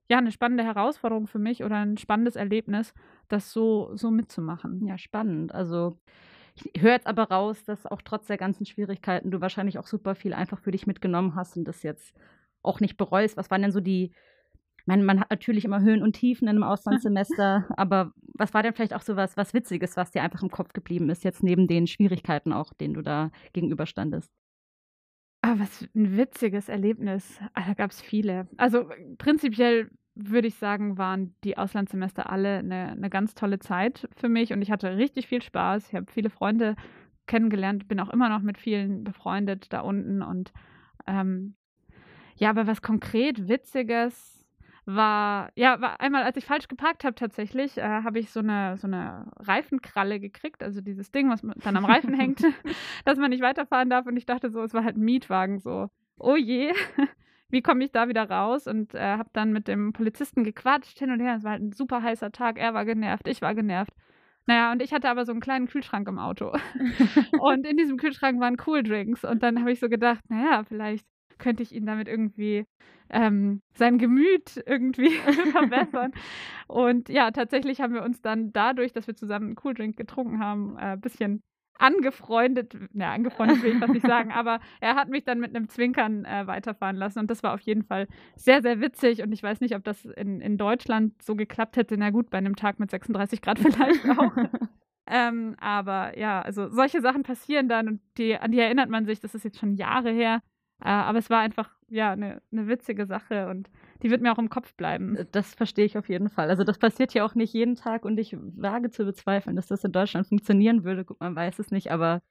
ja 0.09 0.17
eine 0.17 0.31
spannende 0.31 0.63
Herausforderung 0.63 1.27
für 1.27 1.39
mich 1.39 1.63
oder 1.63 1.77
ein 1.77 1.97
spannendes 1.97 2.35
Erlebnis, 2.35 2.93
das 3.27 3.51
so, 3.51 3.91
so 3.95 4.11
mitzumachen. 4.11 4.85
Ja, 4.85 4.97
spannend. 4.97 5.53
Also 5.53 5.97
ich 6.55 6.81
höre 6.81 6.93
jetzt 6.93 7.07
aber 7.07 7.23
raus, 7.23 7.63
dass 7.63 7.85
auch 7.85 8.01
trotz 8.01 8.27
der 8.27 8.37
ganzen 8.37 8.65
Schwierigkeiten 8.65 9.31
du 9.31 9.41
wahrscheinlich 9.41 9.79
auch 9.79 9.87
super 9.87 10.15
viel 10.15 10.33
einfach 10.33 10.59
für 10.59 10.71
dich 10.71 10.85
mitgenommen 10.85 11.35
hast 11.35 11.57
und 11.57 11.65
das 11.65 11.83
jetzt 11.83 12.15
auch 12.61 12.79
nicht 12.79 12.97
bereust. 12.97 13.37
Was 13.37 13.49
waren 13.49 13.61
denn 13.61 13.71
so 13.71 13.79
die, 13.79 14.11
ich 14.77 14.87
meine, 14.87 15.03
man 15.03 15.19
hat 15.19 15.29
natürlich 15.29 15.65
immer 15.65 15.81
Höhen 15.81 16.03
und 16.03 16.13
Tiefen 16.13 16.47
in 16.47 16.55
einem 16.55 16.63
Auslandssemester, 16.71 17.67
aber 17.77 18.11
was 18.33 18.53
war 18.53 18.63
denn 18.63 18.73
vielleicht 18.73 18.93
auch 18.93 19.01
so 19.01 19.15
was, 19.15 19.37
was 19.37 19.53
Witziges, 19.53 19.97
was 19.97 20.11
dir 20.11 20.23
einfach 20.23 20.43
im 20.43 20.51
Kopf 20.51 20.73
geblieben 20.73 21.09
ist, 21.09 21.23
jetzt 21.23 21.43
neben 21.43 21.67
den 21.67 21.87
Schwierigkeiten 21.87 22.51
auch, 22.53 22.73
denen 22.73 22.95
du 22.95 23.01
da 23.01 23.31
gegenüberstandest? 23.53 24.31
Ah, 25.41 25.55
was 25.57 25.87
ein 25.95 26.17
witziges 26.17 26.69
Erlebnis. 26.69 27.39
Ah, 27.53 27.63
da 27.67 27.73
gab 27.73 27.91
es 27.91 28.01
viele. 28.01 28.47
Also 28.57 28.89
prinzipiell 29.17 29.89
würde 30.13 30.47
ich 30.47 30.55
sagen, 30.55 30.97
waren 30.97 31.35
die 31.43 31.57
Auslandssemester 31.57 32.29
alle 32.29 32.59
eine, 32.59 32.89
eine 32.91 33.09
ganz 33.09 33.33
tolle 33.33 33.57
Zeit 33.59 34.07
für 34.15 34.29
mich 34.29 34.53
und 34.53 34.61
ich 34.61 34.69
hatte 34.69 34.97
richtig 34.97 35.27
viel 35.27 35.41
Spaß. 35.41 35.87
Ich 35.87 35.95
habe 35.95 36.11
viele 36.11 36.29
Freunde 36.29 36.75
kennengelernt, 37.25 37.87
bin 37.87 37.99
auch 37.99 38.09
immer 38.09 38.29
noch 38.29 38.41
mit 38.41 38.57
vielen 38.59 39.03
befreundet 39.03 39.73
da 39.73 39.81
unten 39.81 40.21
und 40.21 40.51
ähm, 41.07 41.55
ja, 42.37 42.49
aber 42.49 42.67
was 42.67 42.81
konkret 42.81 43.47
Witziges 43.47 44.40
war, 44.95 45.51
ja, 45.55 45.79
war 45.81 45.99
einmal, 46.01 46.23
als 46.23 46.37
ich 46.37 46.45
falsch 46.45 46.67
geparkt 46.67 47.03
habe 47.03 47.15
tatsächlich, 47.15 47.77
äh, 47.77 47.81
habe 47.81 48.19
ich 48.19 48.31
so 48.31 48.39
eine, 48.39 48.77
so 48.77 48.87
eine 48.87 49.31
Reifenkralle 49.39 50.19
gekriegt, 50.19 50.63
also 50.63 50.81
dieses 50.81 51.11
Ding, 51.11 51.29
was 51.29 51.41
dann 51.41 51.77
am 51.77 51.85
Reifen 51.85 52.13
hängt, 52.13 52.41
dass 53.05 53.17
man 53.17 53.29
nicht 53.29 53.41
weiterfahren 53.41 53.89
darf 53.89 54.05
und 54.05 54.17
ich 54.17 54.25
dachte 54.25 54.49
so, 54.49 54.61
es 54.63 54.73
war 54.73 54.83
halt 54.83 54.97
ein 54.97 55.03
Mietwagen 55.03 55.59
so. 55.59 55.89
Oh 56.17 56.35
je, 56.35 56.73
wie 57.49 57.61
komme 57.61 57.83
ich 57.83 57.91
da 57.91 58.07
wieder 58.07 58.29
raus? 58.29 58.67
Und 58.67 58.93
äh, 58.93 59.17
habe 59.17 59.29
dann 59.33 59.51
mit 59.51 59.67
dem 59.67 59.93
Polizisten 59.93 60.43
gequatscht 60.43 60.99
hin 60.99 61.11
und 61.11 61.19
her. 61.19 61.35
Es 61.37 61.43
war 61.43 61.51
halt 61.51 61.63
ein 61.63 61.71
super 61.71 62.03
heißer 62.03 62.31
Tag. 62.31 62.59
Er 62.59 62.73
war 62.73 62.85
genervt, 62.85 63.27
ich 63.27 63.41
war 63.41 63.55
genervt. 63.55 63.93
Naja, 64.47 64.71
und 64.71 64.81
ich 64.81 64.93
hatte 64.93 65.09
aber 65.09 65.25
so 65.25 65.31
einen 65.31 65.41
kleinen 65.41 65.67
Kühlschrank 65.67 66.07
im 66.07 66.19
Auto. 66.19 66.51
und 67.39 67.65
in 67.65 67.77
diesem 67.77 67.97
Kühlschrank 67.97 68.39
waren 68.39 68.57
Cooldrinks. 68.57 69.23
Und 69.23 69.43
dann 69.43 69.59
habe 69.59 69.71
ich 69.71 69.79
so 69.79 69.89
gedacht, 69.89 70.23
naja, 70.29 70.63
vielleicht 70.63 71.05
könnte 71.41 71.63
ich 71.63 71.73
ihn 71.73 71.85
damit 71.85 72.07
irgendwie 72.07 72.65
ähm, 73.09 73.61
sein 73.73 73.97
Gemüt 73.97 74.63
irgendwie 74.65 75.09
verbessern. 75.51 76.13
Und 76.67 77.09
ja, 77.09 77.31
tatsächlich 77.31 77.81
haben 77.81 77.93
wir 77.93 78.03
uns 78.03 78.21
dann 78.21 78.53
dadurch, 78.53 78.93
dass 78.93 79.07
wir 79.07 79.15
zusammen 79.15 79.47
einen 79.47 79.55
Cooldrink 79.55 79.97
getrunken 79.97 80.39
haben, 80.39 80.77
ein 80.77 80.93
äh, 80.93 80.97
bisschen 80.97 81.43
angefreundet, 81.81 82.77
na, 82.93 83.11
angefreundet 83.11 83.63
will 83.63 83.73
ich 83.73 83.79
fast 83.79 83.93
nicht 83.93 84.05
sagen, 84.05 84.31
aber 84.33 84.59
er 84.79 84.95
hat 84.95 85.09
mich 85.09 85.23
dann 85.23 85.39
mit 85.39 85.55
einem 85.55 85.67
Zwinkern 85.67 86.25
äh, 86.25 86.45
weiterfahren 86.45 86.95
lassen 86.95 87.19
und 87.19 87.31
das 87.31 87.41
war 87.41 87.53
auf 87.53 87.61
jeden 87.61 87.83
Fall 87.83 88.07
sehr, 88.35 88.61
sehr 88.61 88.79
witzig 88.79 89.23
und 89.23 89.31
ich 89.31 89.41
weiß 89.41 89.61
nicht, 89.61 89.75
ob 89.75 89.83
das 89.83 90.05
in, 90.05 90.41
in 90.41 90.57
Deutschland 90.57 91.21
so 91.23 91.35
geklappt 91.35 91.77
hätte. 91.77 91.97
Na 91.97 92.11
gut, 92.11 92.29
bei 92.29 92.37
einem 92.37 92.55
Tag 92.55 92.79
mit 92.79 92.91
36 92.91 93.41
Grad 93.41 93.57
vielleicht 93.59 94.07
auch. 94.09 94.31
ähm, 95.09 95.55
aber 95.59 96.17
ja, 96.17 96.41
also 96.41 96.69
solche 96.69 97.01
Sachen 97.01 97.23
passieren 97.23 97.67
dann 97.67 97.87
und 97.87 98.01
die, 98.17 98.37
an 98.37 98.51
die 98.51 98.59
erinnert 98.59 98.89
man 98.89 99.05
sich, 99.05 99.19
das 99.19 99.33
ist 99.33 99.43
jetzt 99.43 99.59
schon 99.59 99.73
Jahre 99.73 100.11
her. 100.11 100.41
Äh, 100.83 100.89
aber 100.89 101.19
es 101.19 101.29
war 101.29 101.39
einfach, 101.39 101.69
ja, 101.89 102.11
eine 102.11 102.41
ne 102.51 102.67
witzige 102.67 103.05
Sache 103.05 103.49
und 103.49 103.69
die 104.01 104.09
wird 104.09 104.21
mir 104.21 104.31
auch 104.31 104.39
im 104.39 104.49
Kopf 104.49 104.73
bleiben. 104.75 105.15
Äh, 105.15 105.25
das 105.31 105.53
verstehe 105.53 105.85
ich 105.85 105.97
auf 105.97 106.09
jeden 106.09 106.29
Fall. 106.29 106.49
Also 106.49 106.63
das 106.63 106.79
passiert 106.79 107.13
ja 107.13 107.23
auch 107.25 107.35
nicht 107.35 107.53
jeden 107.53 107.75
Tag 107.75 108.05
und 108.05 108.17
ich 108.19 108.35
wage 108.39 108.89
zu 108.89 109.05
bezweifeln, 109.05 109.55
dass 109.55 109.67
das 109.67 109.83
in 109.83 109.91
Deutschland 109.91 110.27
funktionieren 110.27 110.83
würde. 110.83 111.05
Gut, 111.05 111.19
man 111.19 111.35
weiß 111.35 111.59
es 111.59 111.71
nicht, 111.71 111.91
aber 111.91 112.21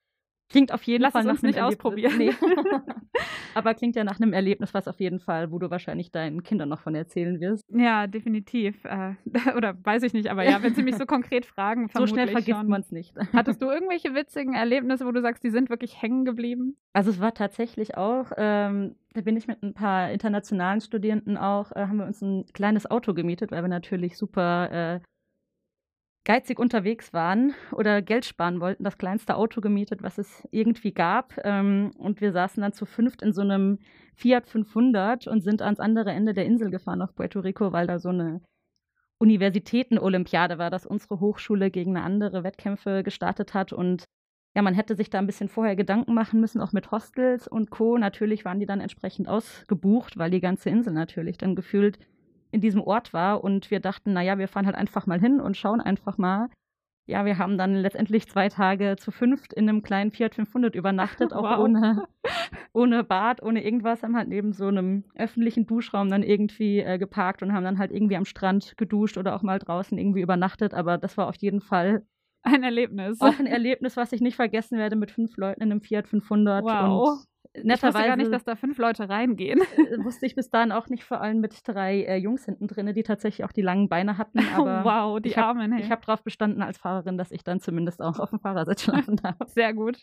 Klingt 0.50 0.72
auf 0.72 0.82
jeden 0.82 1.02
Lass 1.02 1.12
Fall 1.12 1.24
nach 1.24 1.40
einem 1.42 1.50
nicht 1.50 1.60
ausprobieren. 1.60 2.18
Nee. 2.18 2.32
Aber 3.54 3.74
klingt 3.74 3.96
ja 3.96 4.04
nach 4.04 4.20
einem 4.20 4.32
Erlebnis, 4.32 4.74
was 4.74 4.88
auf 4.88 4.98
jeden 5.00 5.20
Fall, 5.20 5.52
wo 5.52 5.58
du 5.58 5.70
wahrscheinlich 5.70 6.10
deinen 6.10 6.42
Kindern 6.42 6.68
noch 6.68 6.80
von 6.80 6.94
erzählen 6.94 7.40
wirst. 7.40 7.64
Ja, 7.68 8.06
definitiv. 8.06 8.84
Äh, 8.84 9.14
oder 9.56 9.76
weiß 9.84 10.02
ich 10.02 10.12
nicht, 10.12 10.28
aber 10.28 10.44
ja, 10.44 10.62
wenn 10.62 10.74
sie 10.74 10.82
mich 10.82 10.96
so 10.96 11.06
konkret 11.06 11.46
fragen, 11.46 11.88
so 11.94 12.06
schnell 12.06 12.28
vergisst 12.28 12.64
man 12.64 12.80
es 12.80 12.90
nicht. 12.90 13.14
Hattest 13.32 13.62
du 13.62 13.70
irgendwelche 13.70 14.14
witzigen 14.14 14.54
Erlebnisse, 14.54 15.06
wo 15.06 15.12
du 15.12 15.20
sagst, 15.20 15.44
die 15.44 15.50
sind 15.50 15.70
wirklich 15.70 16.02
hängen 16.02 16.24
geblieben? 16.24 16.76
Also 16.92 17.10
es 17.10 17.20
war 17.20 17.32
tatsächlich 17.32 17.96
auch, 17.96 18.32
ähm, 18.36 18.96
da 19.14 19.20
bin 19.20 19.36
ich 19.36 19.46
mit 19.46 19.62
ein 19.62 19.74
paar 19.74 20.10
internationalen 20.10 20.80
Studierenden 20.80 21.36
auch, 21.36 21.70
äh, 21.72 21.86
haben 21.86 21.98
wir 21.98 22.06
uns 22.06 22.20
ein 22.22 22.44
kleines 22.52 22.90
Auto 22.90 23.14
gemietet, 23.14 23.52
weil 23.52 23.62
wir 23.62 23.68
natürlich 23.68 24.16
super 24.16 24.70
äh, 24.72 25.00
geizig 26.24 26.58
unterwegs 26.58 27.12
waren 27.12 27.54
oder 27.72 28.02
Geld 28.02 28.24
sparen 28.24 28.60
wollten, 28.60 28.84
das 28.84 28.98
kleinste 28.98 29.36
Auto 29.36 29.60
gemietet, 29.60 30.02
was 30.02 30.18
es 30.18 30.46
irgendwie 30.50 30.92
gab. 30.92 31.34
Ähm, 31.44 31.92
und 31.96 32.20
wir 32.20 32.32
saßen 32.32 32.60
dann 32.60 32.72
zu 32.72 32.86
fünft 32.86 33.22
in 33.22 33.32
so 33.32 33.40
einem 33.40 33.78
Fiat 34.14 34.46
500 34.46 35.26
und 35.26 35.42
sind 35.42 35.62
ans 35.62 35.80
andere 35.80 36.10
Ende 36.10 36.34
der 36.34 36.44
Insel 36.44 36.70
gefahren 36.70 37.02
auf 37.02 37.14
Puerto 37.14 37.40
Rico, 37.40 37.72
weil 37.72 37.86
da 37.86 37.98
so 37.98 38.10
eine 38.10 38.42
Universitäten-Olympiade 39.18 40.58
war, 40.58 40.70
dass 40.70 40.86
unsere 40.86 41.20
Hochschule 41.20 41.70
gegen 41.70 41.96
eine 41.96 42.04
andere 42.04 42.42
Wettkämpfe 42.42 43.02
gestartet 43.02 43.54
hat. 43.54 43.72
Und 43.72 44.04
ja, 44.54 44.62
man 44.62 44.74
hätte 44.74 44.96
sich 44.96 45.10
da 45.10 45.18
ein 45.18 45.26
bisschen 45.26 45.48
vorher 45.48 45.76
Gedanken 45.76 46.14
machen 46.14 46.40
müssen, 46.40 46.60
auch 46.60 46.72
mit 46.72 46.90
Hostels 46.90 47.46
und 47.46 47.70
Co. 47.70 47.98
Natürlich 47.98 48.44
waren 48.44 48.60
die 48.60 48.66
dann 48.66 48.80
entsprechend 48.80 49.28
ausgebucht, 49.28 50.18
weil 50.18 50.30
die 50.30 50.40
ganze 50.40 50.70
Insel 50.70 50.92
natürlich 50.92 51.38
dann 51.38 51.54
gefühlt 51.54 51.98
in 52.50 52.60
diesem 52.60 52.82
Ort 52.82 53.12
war. 53.12 53.42
Und 53.44 53.70
wir 53.70 53.80
dachten, 53.80 54.12
naja, 54.12 54.38
wir 54.38 54.48
fahren 54.48 54.66
halt 54.66 54.76
einfach 54.76 55.06
mal 55.06 55.20
hin 55.20 55.40
und 55.40 55.56
schauen 55.56 55.80
einfach 55.80 56.18
mal. 56.18 56.48
Ja, 57.06 57.24
wir 57.24 57.38
haben 57.38 57.58
dann 57.58 57.74
letztendlich 57.74 58.28
zwei 58.28 58.48
Tage 58.48 58.94
zu 58.96 59.10
fünft 59.10 59.52
in 59.52 59.68
einem 59.68 59.82
kleinen 59.82 60.12
Fiat 60.12 60.34
500 60.36 60.74
übernachtet, 60.76 61.32
auch 61.32 61.42
Wow. 61.42 61.58
ohne, 61.64 62.04
ohne 62.72 63.02
Bad, 63.04 63.42
ohne 63.42 63.64
irgendwas, 63.64 64.02
haben 64.04 64.16
halt 64.16 64.28
neben 64.28 64.52
so 64.52 64.66
einem 64.68 65.04
öffentlichen 65.16 65.66
Duschraum 65.66 66.08
dann 66.08 66.22
irgendwie 66.22 66.78
äh, 66.80 66.98
geparkt 66.98 67.42
und 67.42 67.52
haben 67.52 67.64
dann 67.64 67.78
halt 67.78 67.90
irgendwie 67.90 68.16
am 68.16 68.24
Strand 68.26 68.74
geduscht 68.76 69.16
oder 69.18 69.34
auch 69.34 69.42
mal 69.42 69.58
draußen 69.58 69.98
irgendwie 69.98 70.20
übernachtet. 70.20 70.72
Aber 70.72 70.98
das 70.98 71.16
war 71.16 71.26
auf 71.28 71.36
jeden 71.36 71.60
Fall 71.60 72.04
Ein 72.42 72.62
Erlebnis. 72.62 73.20
auch 73.20 73.38
ein 73.40 73.46
Erlebnis, 73.46 73.96
was 73.96 74.12
ich 74.12 74.20
nicht 74.20 74.36
vergessen 74.36 74.78
werde 74.78 74.94
mit 74.94 75.10
fünf 75.10 75.36
Leuten 75.36 75.62
in 75.62 75.72
einem 75.72 75.80
Fiat 75.80 76.06
500. 76.06 76.62
Wow. 76.64 77.08
Und 77.18 77.24
Ich 77.52 77.64
wusste 77.64 77.68
netterweise 77.68 78.06
gar 78.06 78.16
nicht, 78.16 78.32
dass 78.32 78.44
da 78.44 78.54
fünf 78.54 78.78
Leute 78.78 79.08
reingehen. 79.08 79.60
äh, 79.76 80.04
wusste 80.04 80.24
ich 80.26 80.36
bis 80.36 80.50
dahin 80.50 80.70
auch 80.70 80.88
nicht, 80.88 81.02
vor 81.02 81.20
allem 81.20 81.40
mit 81.40 81.66
drei 81.66 82.04
äh, 82.04 82.16
Jungs 82.16 82.44
hinten 82.44 82.68
drin, 82.68 82.92
die 82.94 83.02
tatsächlich 83.02 83.44
auch 83.44 83.52
die 83.52 83.62
langen 83.62 83.88
Beine 83.88 84.18
hatten. 84.18 84.38
Aber 84.54 84.84
wow, 84.84 85.20
die 85.20 85.30
ich 85.30 85.36
hab- 85.36 85.46
Armen. 85.46 85.72
Hey. 85.72 85.82
ich 85.82 85.90
habe 85.90 86.04
darauf 86.06 86.22
bestanden 86.22 86.62
als 86.62 86.78
Fahrerin, 86.78 87.18
dass 87.18 87.32
ich 87.32 87.42
dann 87.42 87.60
zumindest 87.60 88.00
auch 88.02 88.20
auf 88.20 88.30
dem 88.30 88.38
Fahrersitz 88.38 88.82
schlafen 88.84 89.16
darf. 89.16 89.36
Sehr 89.46 89.74
gut. 89.74 89.98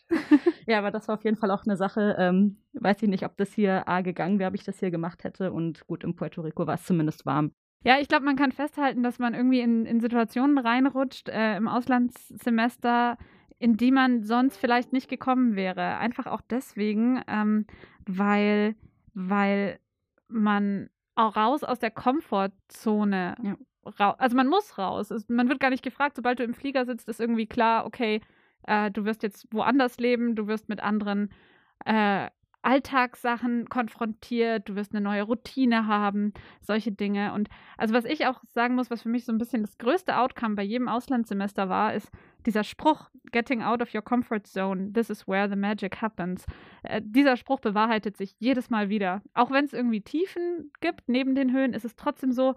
Ja, 0.65 0.79
aber 0.79 0.91
das 0.91 1.07
war 1.07 1.15
auf 1.15 1.23
jeden 1.23 1.37
Fall 1.37 1.51
auch 1.51 1.63
eine 1.65 1.77
Sache. 1.77 2.15
Ähm, 2.19 2.57
weiß 2.73 3.01
ich 3.01 3.09
nicht, 3.09 3.23
ob 3.23 3.37
das 3.37 3.53
hier 3.53 3.87
A 3.87 4.01
gegangen 4.01 4.39
wäre, 4.39 4.49
ob 4.49 4.55
ich 4.55 4.65
das 4.65 4.79
hier 4.79 4.91
gemacht 4.91 5.23
hätte. 5.23 5.53
Und 5.53 5.87
gut, 5.87 6.03
in 6.03 6.15
Puerto 6.15 6.41
Rico 6.41 6.67
war 6.67 6.75
es 6.75 6.83
zumindest 6.83 7.25
warm. 7.25 7.51
Ja, 7.83 7.99
ich 7.99 8.07
glaube, 8.07 8.25
man 8.25 8.35
kann 8.35 8.51
festhalten, 8.51 9.03
dass 9.03 9.19
man 9.19 9.33
irgendwie 9.33 9.61
in, 9.61 9.85
in 9.85 10.01
Situationen 10.01 10.57
reinrutscht 10.57 11.29
äh, 11.29 11.55
im 11.55 11.67
Auslandssemester, 11.67 13.17
in 13.59 13.77
die 13.77 13.91
man 13.91 14.23
sonst 14.23 14.57
vielleicht 14.57 14.93
nicht 14.93 15.09
gekommen 15.09 15.55
wäre. 15.55 15.97
Einfach 15.97 16.27
auch 16.27 16.41
deswegen, 16.41 17.21
ähm, 17.27 17.65
weil, 18.05 18.75
weil 19.13 19.79
man 20.27 20.89
auch 21.15 21.35
raus 21.35 21.63
aus 21.63 21.79
der 21.79 21.91
Komfortzone, 21.91 23.35
Ja. 23.41 23.57
rau 23.99 24.11
also 24.17 24.35
man 24.35 24.47
muss 24.47 24.77
raus. 24.77 25.11
Es, 25.11 25.27
man 25.29 25.49
wird 25.49 25.59
gar 25.59 25.71
nicht 25.71 25.83
gefragt, 25.83 26.15
sobald 26.15 26.39
du 26.39 26.43
im 26.43 26.53
Flieger 26.53 26.85
sitzt, 26.85 27.07
ist 27.09 27.19
irgendwie 27.19 27.47
klar, 27.47 27.85
okay, 27.85 28.21
äh, 28.63 28.91
du 28.91 29.05
wirst 29.05 29.23
jetzt 29.23 29.47
woanders 29.51 29.97
leben, 29.97 30.35
du 30.35 30.47
wirst 30.47 30.69
mit 30.69 30.81
anderen 30.81 31.29
äh, 31.85 32.29
Alltagssachen 32.61 33.69
konfrontiert, 33.69 34.67
du 34.67 34.75
wirst 34.75 34.93
eine 34.93 35.01
neue 35.01 35.23
Routine 35.23 35.87
haben, 35.87 36.33
solche 36.59 36.91
Dinge. 36.91 37.33
Und 37.33 37.47
also 37.77 37.93
was 37.93 38.03
ich 38.03 38.25
auch 38.27 38.41
sagen 38.45 38.75
muss, 38.75 38.91
was 38.91 39.03
für 39.03 39.09
mich 39.09 39.25
so 39.25 39.31
ein 39.31 39.37
bisschen 39.37 39.61
das 39.61 39.77
größte 39.77 40.17
Outcome 40.17 40.55
bei 40.55 40.63
jedem 40.63 40.89
Auslandssemester 40.89 41.69
war, 41.69 41.93
ist 41.93 42.11
dieser 42.47 42.63
Spruch, 42.63 43.11
Getting 43.31 43.61
out 43.61 43.81
of 43.81 43.93
your 43.93 44.01
comfort 44.01 44.47
zone, 44.47 44.93
this 44.93 45.09
is 45.09 45.27
where 45.27 45.49
the 45.49 45.55
magic 45.57 46.01
happens. 46.01 46.45
Äh, 46.83 47.01
dieser 47.03 47.35
Spruch 47.35 47.59
bewahrheitet 47.59 48.15
sich 48.15 48.35
jedes 48.39 48.69
Mal 48.69 48.89
wieder. 48.89 49.21
Auch 49.33 49.51
wenn 49.51 49.65
es 49.65 49.73
irgendwie 49.73 50.01
Tiefen 50.01 50.71
gibt 50.79 51.09
neben 51.09 51.35
den 51.35 51.51
Höhen, 51.51 51.73
ist 51.73 51.83
es 51.83 51.97
trotzdem 51.97 52.31
so, 52.31 52.55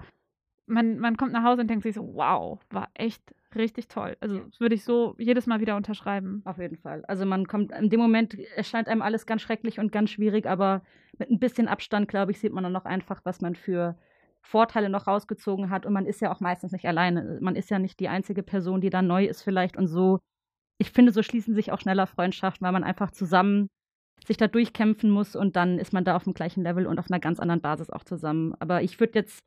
man, 0.66 0.98
man 1.00 1.16
kommt 1.16 1.32
nach 1.32 1.42
Hause 1.42 1.62
und 1.62 1.68
denkt 1.68 1.82
sich 1.82 1.96
so, 1.96 2.14
wow, 2.14 2.60
war 2.70 2.88
echt 2.94 3.34
richtig 3.56 3.88
toll. 3.88 4.16
Also 4.20 4.38
das 4.38 4.60
würde 4.60 4.76
ich 4.76 4.84
so 4.84 5.16
jedes 5.18 5.46
Mal 5.46 5.60
wieder 5.60 5.74
unterschreiben. 5.74 6.42
Auf 6.44 6.58
jeden 6.58 6.76
Fall. 6.76 7.04
Also 7.06 7.26
man 7.26 7.48
kommt, 7.48 7.72
in 7.72 7.90
dem 7.90 7.98
Moment 7.98 8.38
erscheint 8.54 8.86
einem 8.86 9.02
alles 9.02 9.26
ganz 9.26 9.42
schrecklich 9.42 9.80
und 9.80 9.90
ganz 9.90 10.10
schwierig, 10.10 10.46
aber 10.46 10.82
mit 11.18 11.30
ein 11.30 11.40
bisschen 11.40 11.66
Abstand, 11.66 12.06
glaube 12.06 12.30
ich, 12.30 12.38
sieht 12.38 12.52
man 12.52 12.62
dann 12.62 12.72
noch 12.72 12.84
einfach, 12.84 13.22
was 13.24 13.40
man 13.40 13.56
für 13.56 13.98
Vorteile 14.42 14.88
noch 14.88 15.06
rausgezogen 15.06 15.70
hat. 15.70 15.86
Und 15.86 15.92
man 15.92 16.06
ist 16.06 16.20
ja 16.20 16.32
auch 16.32 16.40
meistens 16.40 16.72
nicht 16.72 16.86
alleine. 16.86 17.38
Man 17.40 17.56
ist 17.56 17.70
ja 17.70 17.78
nicht 17.78 18.00
die 18.00 18.08
einzige 18.08 18.42
Person, 18.42 18.80
die 18.80 18.90
da 18.90 19.02
neu 19.02 19.24
ist 19.26 19.42
vielleicht 19.42 19.76
und 19.76 19.86
so. 19.86 20.18
Ich 20.78 20.90
finde, 20.92 21.12
so 21.12 21.22
schließen 21.22 21.54
sich 21.54 21.72
auch 21.72 21.80
schneller 21.80 22.06
Freundschaften, 22.06 22.64
weil 22.64 22.72
man 22.72 22.84
einfach 22.84 23.10
zusammen 23.10 23.68
sich 24.26 24.36
da 24.36 24.48
durchkämpfen 24.48 25.10
muss 25.10 25.34
und 25.34 25.56
dann 25.56 25.78
ist 25.78 25.92
man 25.92 26.04
da 26.04 26.14
auf 26.16 26.24
dem 26.24 26.34
gleichen 26.34 26.62
Level 26.62 26.86
und 26.86 26.98
auf 26.98 27.10
einer 27.10 27.20
ganz 27.20 27.40
anderen 27.40 27.60
Basis 27.60 27.90
auch 27.90 28.04
zusammen. 28.04 28.54
Aber 28.60 28.82
ich 28.82 29.00
würde 29.00 29.18
jetzt, 29.18 29.40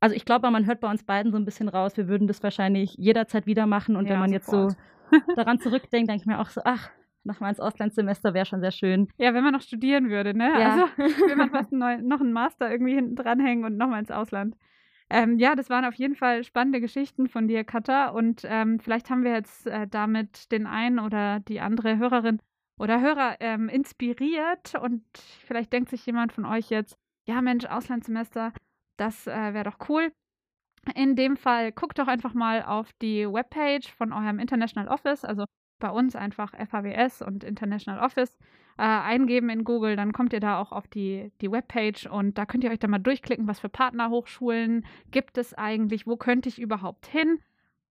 also 0.00 0.14
ich 0.14 0.24
glaube, 0.24 0.50
man 0.50 0.66
hört 0.66 0.80
bei 0.80 0.90
uns 0.90 1.02
beiden 1.04 1.32
so 1.32 1.38
ein 1.38 1.44
bisschen 1.46 1.68
raus, 1.68 1.96
wir 1.96 2.08
würden 2.08 2.26
das 2.26 2.42
wahrscheinlich 2.42 2.94
jederzeit 2.98 3.46
wieder 3.46 3.66
machen 3.66 3.96
und 3.96 4.06
Ja, 4.06 4.12
wenn 4.12 4.20
man 4.20 4.32
jetzt 4.32 4.46
sofort. 4.46 4.72
so 4.72 4.76
daran 5.36 5.60
zurückdenkt, 5.60 6.10
denke 6.10 6.20
ich 6.22 6.26
mir 6.26 6.40
auch 6.40 6.48
so, 6.50 6.60
ach, 6.64 6.90
nochmal 7.24 7.50
ins 7.50 7.60
Auslandssemester 7.60 8.34
wäre 8.34 8.46
schon 8.46 8.60
sehr 8.60 8.70
schön. 8.70 9.08
Ja, 9.18 9.34
wenn 9.34 9.44
man 9.44 9.52
noch 9.52 9.62
studieren 9.62 10.10
würde, 10.10 10.36
ne? 10.36 10.52
Ja. 10.58 10.70
Also 10.70 10.86
will 11.26 11.36
man 11.36 11.50
fast 11.50 11.72
einen 11.72 12.06
noch 12.08 12.20
einen 12.20 12.32
Master 12.32 12.70
irgendwie 12.70 12.94
hinten 12.94 13.16
dranhängen 13.16 13.64
und 13.64 13.76
nochmal 13.76 14.00
ins 14.00 14.10
Ausland. 14.10 14.56
Ähm, 15.10 15.38
ja, 15.38 15.54
das 15.54 15.68
waren 15.68 15.84
auf 15.84 15.94
jeden 15.94 16.14
Fall 16.14 16.42
spannende 16.42 16.80
Geschichten 16.80 17.28
von 17.28 17.46
dir, 17.46 17.64
Katha. 17.64 18.08
Und 18.08 18.42
ähm, 18.44 18.80
vielleicht 18.80 19.10
haben 19.10 19.24
wir 19.24 19.32
jetzt 19.32 19.66
äh, 19.66 19.86
damit 19.86 20.50
den 20.52 20.66
einen 20.66 20.98
oder 20.98 21.40
die 21.40 21.60
andere 21.60 21.98
Hörerin 21.98 22.40
oder 22.78 23.00
Hörer 23.00 23.36
ähm, 23.40 23.68
inspiriert. 23.68 24.74
Und 24.80 25.04
vielleicht 25.46 25.72
denkt 25.72 25.90
sich 25.90 26.06
jemand 26.06 26.32
von 26.32 26.46
euch 26.46 26.70
jetzt, 26.70 26.96
ja 27.26 27.42
Mensch, 27.42 27.66
Auslandssemester, 27.66 28.52
das 28.96 29.26
äh, 29.26 29.54
wäre 29.54 29.64
doch 29.64 29.88
cool. 29.88 30.12
In 30.94 31.14
dem 31.14 31.36
Fall 31.36 31.72
guckt 31.72 31.98
doch 31.98 32.08
einfach 32.08 32.34
mal 32.34 32.62
auf 32.62 32.90
die 33.02 33.26
Webpage 33.30 33.92
von 33.92 34.12
eurem 34.12 34.38
International 34.38 34.88
Office, 34.88 35.24
also 35.24 35.44
bei 35.82 35.90
uns 35.90 36.16
einfach 36.16 36.54
FAWS 36.54 37.20
und 37.20 37.44
International 37.44 38.02
Office 38.02 38.38
äh, 38.78 38.82
eingeben 38.82 39.50
in 39.50 39.64
Google, 39.64 39.96
dann 39.96 40.12
kommt 40.12 40.32
ihr 40.32 40.40
da 40.40 40.58
auch 40.58 40.72
auf 40.72 40.86
die, 40.86 41.32
die 41.40 41.50
Webpage 41.50 42.06
und 42.06 42.38
da 42.38 42.46
könnt 42.46 42.64
ihr 42.64 42.70
euch 42.70 42.78
dann 42.78 42.90
mal 42.90 42.98
durchklicken, 42.98 43.48
was 43.48 43.60
für 43.60 43.68
Partnerhochschulen 43.68 44.86
gibt 45.10 45.36
es 45.36 45.52
eigentlich, 45.52 46.06
wo 46.06 46.16
könnte 46.16 46.48
ich 46.48 46.60
überhaupt 46.60 47.06
hin? 47.06 47.40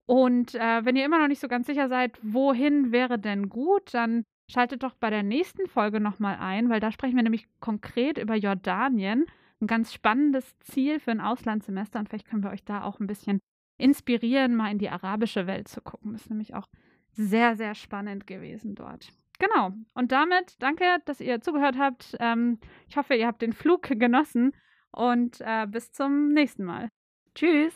Und 0.08 0.56
äh, 0.56 0.84
wenn 0.84 0.96
ihr 0.96 1.06
immer 1.06 1.20
noch 1.20 1.28
nicht 1.28 1.40
so 1.40 1.48
ganz 1.48 1.68
sicher 1.68 1.88
seid, 1.88 2.20
wohin 2.22 2.92
wäre 2.92 3.18
denn 3.18 3.50
gut, 3.50 3.94
dann 3.94 4.24
schaltet 4.50 4.84
doch 4.84 4.96
bei 4.96 5.10
der 5.10 5.24
nächsten 5.24 5.68
Folge 5.68 6.00
nochmal 6.00 6.38
ein, 6.40 6.70
weil 6.70 6.80
da 6.80 6.92
sprechen 6.92 7.16
wir 7.16 7.24
nämlich 7.24 7.48
konkret 7.60 8.18
über 8.18 8.36
Jordanien. 8.36 9.26
Ein 9.62 9.68
ganz 9.68 9.94
spannendes 9.94 10.58
Ziel 10.60 11.00
für 11.00 11.12
ein 11.12 11.22
Auslandssemester 11.22 12.00
und 12.00 12.10
vielleicht 12.10 12.28
können 12.28 12.44
wir 12.44 12.52
euch 12.52 12.66
da 12.66 12.84
auch 12.84 13.00
ein 13.00 13.08
bisschen 13.08 13.40
inspirieren, 13.78 14.56
mal 14.56 14.72
in 14.72 14.78
die 14.78 14.90
arabische 14.90 15.48
Welt 15.48 15.68
zu 15.68 15.82
gucken. 15.82 16.14
Das 16.14 16.24
ist 16.24 16.30
nämlich 16.30 16.54
auch 16.54 16.68
sehr, 17.16 17.56
sehr 17.56 17.76
spannend 17.76 18.28
gewesen 18.28 18.76
dort. 18.76 19.10
Genau. 19.40 19.72
Und 19.94 20.12
damit 20.12 20.62
danke, 20.62 20.86
dass 21.06 21.20
ihr 21.20 21.42
zugehört 21.42 21.78
habt. 21.78 22.16
Ähm, 22.20 22.60
ich 22.88 22.98
hoffe, 22.98 23.16
ihr 23.16 23.28
habt 23.28 23.42
den 23.42 23.54
Flug 23.54 23.82
genossen 23.84 24.54
und 24.92 25.42
äh, 25.42 25.68
bis 25.68 25.92
zum 25.92 26.30
nächsten 26.30 26.64
Mal. 26.64 26.90
Tschüss. 27.34 27.74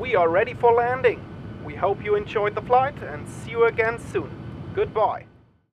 We 0.00 0.16
are 0.16 0.32
ready 0.32 0.54
for 0.54 0.74
landing. 0.74 1.20
We 1.66 1.80
hope 1.80 2.04
you 2.04 2.14
enjoyed 2.14 2.54
the 2.54 2.62
flight 2.64 2.94
and 3.02 3.26
see 3.28 3.52
you 3.52 3.64
again 3.64 3.98
soon. 3.98 4.30
Goodbye. 4.74 5.26